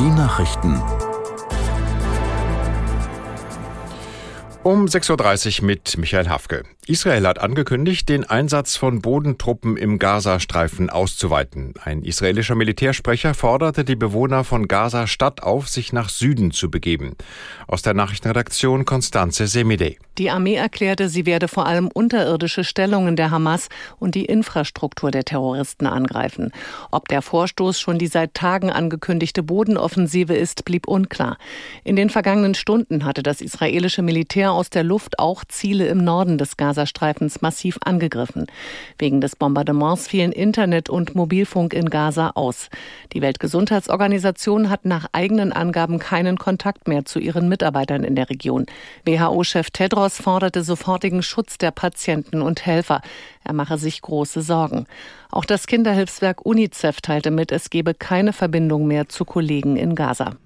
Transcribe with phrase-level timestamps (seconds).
[0.00, 1.09] Die Nachrichten.
[4.62, 6.64] Um 6.30 Uhr mit Michael Hafke.
[6.86, 11.72] Israel hat angekündigt, den Einsatz von Bodentruppen im Gazastreifen auszuweiten.
[11.82, 17.16] Ein israelischer Militärsprecher forderte die Bewohner von Gaza-Stadt auf, sich nach Süden zu begeben.
[17.68, 19.98] Aus der Nachrichtenredaktion Konstanze Semidey.
[20.18, 23.68] Die Armee erklärte, sie werde vor allem unterirdische Stellungen der Hamas
[23.98, 26.52] und die Infrastruktur der Terroristen angreifen.
[26.90, 31.38] Ob der Vorstoß schon die seit Tagen angekündigte Bodenoffensive ist, blieb unklar.
[31.84, 36.36] In den vergangenen Stunden hatte das israelische Militär aus der Luft auch Ziele im Norden
[36.36, 38.46] des Gaza Gazastreifens massiv angegriffen.
[38.98, 42.68] Wegen des Bombardements fielen Internet und Mobilfunk in Gaza aus.
[43.12, 48.66] Die Weltgesundheitsorganisation hat nach eigenen Angaben keinen Kontakt mehr zu ihren Mitarbeitern in der Region.
[49.04, 53.02] WHO-Chef Tedros forderte sofortigen Schutz der Patienten und Helfer.
[53.44, 54.86] Er mache sich große Sorgen.
[55.30, 60.36] Auch das Kinderhilfswerk UNICEF teilte mit, es gebe keine Verbindung mehr zu Kollegen in Gaza.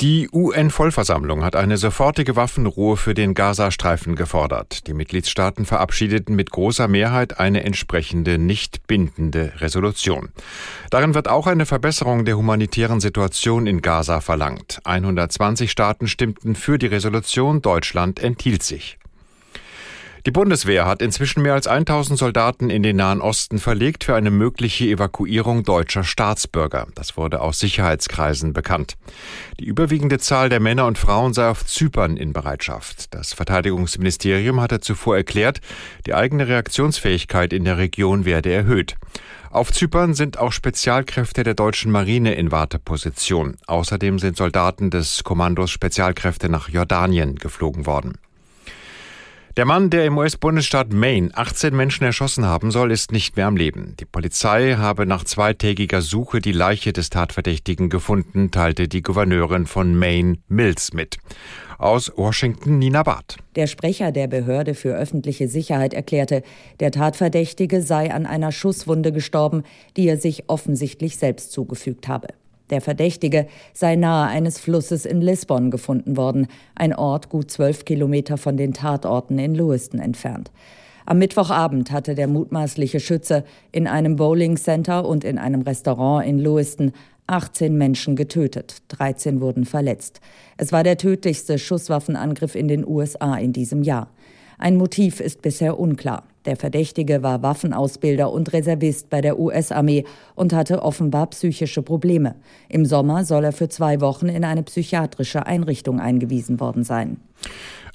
[0.00, 4.86] Die UN-Vollversammlung hat eine sofortige Waffenruhe für den Gazastreifen gefordert.
[4.86, 10.30] Die Mitgliedstaaten verabschiedeten mit großer Mehrheit eine entsprechende nicht bindende Resolution.
[10.90, 14.80] Darin wird auch eine Verbesserung der humanitären Situation in Gaza verlangt.
[14.84, 18.98] 120 Staaten stimmten für die Resolution, Deutschland enthielt sich.
[20.24, 24.30] Die Bundeswehr hat inzwischen mehr als 1000 Soldaten in den Nahen Osten verlegt für eine
[24.30, 26.86] mögliche Evakuierung deutscher Staatsbürger.
[26.94, 28.94] Das wurde aus Sicherheitskreisen bekannt.
[29.58, 33.12] Die überwiegende Zahl der Männer und Frauen sei auf Zypern in Bereitschaft.
[33.12, 35.60] Das Verteidigungsministerium hatte zuvor erklärt,
[36.06, 38.94] die eigene Reaktionsfähigkeit in der Region werde erhöht.
[39.50, 43.56] Auf Zypern sind auch Spezialkräfte der deutschen Marine in Warteposition.
[43.66, 48.18] Außerdem sind Soldaten des Kommandos Spezialkräfte nach Jordanien geflogen worden.
[49.58, 53.56] Der Mann, der im US-Bundesstaat Maine 18 Menschen erschossen haben soll, ist nicht mehr am
[53.56, 53.94] Leben.
[54.00, 59.94] Die Polizei habe nach zweitägiger Suche die Leiche des Tatverdächtigen gefunden, teilte die Gouverneurin von
[59.94, 61.18] Maine Mills mit.
[61.76, 63.36] Aus Washington Nina Barth.
[63.54, 66.42] Der Sprecher der Behörde für öffentliche Sicherheit erklärte,
[66.80, 69.64] der Tatverdächtige sei an einer Schusswunde gestorben,
[69.98, 72.28] die er sich offensichtlich selbst zugefügt habe.
[72.72, 78.38] Der Verdächtige sei nahe eines Flusses in Lisbon gefunden worden, ein Ort gut zwölf Kilometer
[78.38, 80.50] von den Tatorten in Lewiston entfernt.
[81.04, 86.38] Am Mittwochabend hatte der mutmaßliche Schütze in einem Bowling Center und in einem Restaurant in
[86.38, 86.92] Lewiston
[87.26, 90.22] 18 Menschen getötet, 13 wurden verletzt.
[90.56, 94.08] Es war der tödlichste Schusswaffenangriff in den USA in diesem Jahr.
[94.56, 96.24] Ein Motiv ist bisher unklar.
[96.44, 100.04] Der Verdächtige war Waffenausbilder und Reservist bei der US-Armee
[100.34, 102.34] und hatte offenbar psychische Probleme.
[102.68, 107.18] Im Sommer soll er für zwei Wochen in eine psychiatrische Einrichtung eingewiesen worden sein.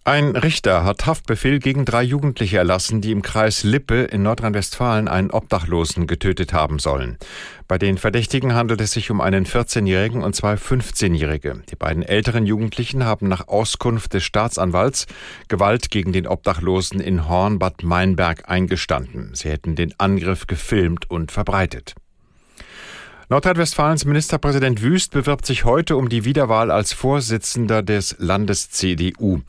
[0.07, 5.31] Ein Richter hat Haftbefehl gegen drei Jugendliche erlassen, die im Kreis Lippe in Nordrhein-Westfalen einen
[5.31, 7.17] Obdachlosen getötet haben sollen.
[7.67, 11.61] Bei den Verdächtigen handelt es sich um einen 14-Jährigen und zwei 15-Jährige.
[11.69, 15.07] Die beiden älteren Jugendlichen haben nach Auskunft des Staatsanwalts
[15.49, 19.31] Gewalt gegen den Obdachlosen in Horn-Bad Meinberg eingestanden.
[19.33, 21.95] Sie hätten den Angriff gefilmt und verbreitet.
[23.29, 29.41] Nordrhein-Westfalens Ministerpräsident Wüst bewirbt sich heute um die Wiederwahl als Vorsitzender des Landes CDU.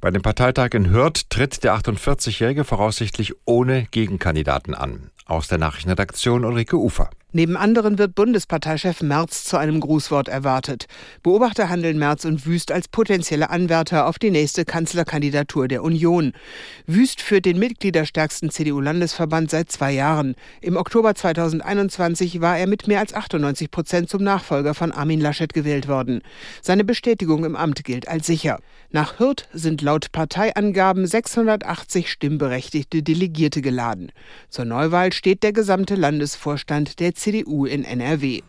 [0.00, 5.10] Bei dem Parteitag in Hürth tritt der 48-Jährige voraussichtlich ohne Gegenkandidaten an.
[5.26, 7.10] Aus der Nachrichtenredaktion Ulrike Ufer.
[7.36, 10.86] Neben anderen wird Bundesparteichef Merz zu einem Grußwort erwartet.
[11.22, 16.32] Beobachter handeln Merz und Wüst als potenzielle Anwärter auf die nächste Kanzlerkandidatur der Union.
[16.86, 20.34] Wüst führt den mitgliederstärksten CDU-Landesverband seit zwei Jahren.
[20.62, 25.52] Im Oktober 2021 war er mit mehr als 98 Prozent zum Nachfolger von Armin Laschet
[25.52, 26.22] gewählt worden.
[26.62, 28.60] Seine Bestätigung im Amt gilt als sicher.
[28.92, 34.10] Nach Hürth sind laut Parteiangaben 680 stimmberechtigte Delegierte geladen.
[34.48, 38.42] Zur Neuwahl steht der gesamte Landesvorstand der CDU in NRW.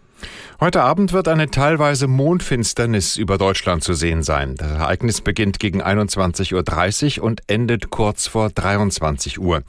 [0.60, 4.54] Heute Abend wird eine teilweise Mondfinsternis über Deutschland zu sehen sein.
[4.56, 9.64] Das Ereignis beginnt gegen 21.30 Uhr und endet kurz vor 23 Uhr.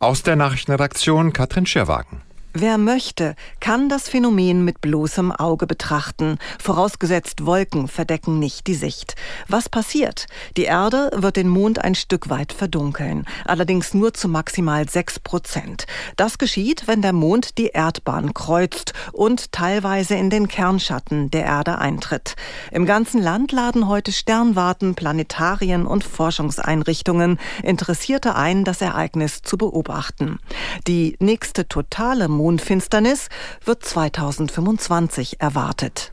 [0.00, 2.22] Aus der Nachrichtenredaktion Katrin Schirwagen.
[2.52, 9.14] Wer möchte, kann das Phänomen mit bloßem Auge betrachten, vorausgesetzt Wolken verdecken nicht die Sicht.
[9.46, 10.26] Was passiert?
[10.56, 15.86] Die Erde wird den Mond ein Stück weit verdunkeln, allerdings nur zu maximal sechs Prozent.
[16.16, 21.78] Das geschieht, wenn der Mond die Erdbahn kreuzt und teilweise in den Kernschatten der Erde
[21.78, 22.34] eintritt.
[22.72, 30.40] Im ganzen Land laden heute Sternwarten, Planetarien und Forschungseinrichtungen Interessierte ein, das Ereignis zu beobachten.
[30.88, 33.28] Die nächste totale Mondfinsternis
[33.64, 36.10] wird 2025 erwartet.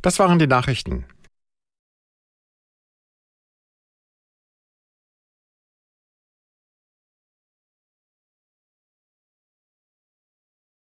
[0.00, 1.04] Das waren die Nachrichten.